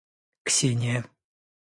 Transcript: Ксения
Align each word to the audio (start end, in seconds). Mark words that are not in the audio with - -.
Ксения 0.49 1.03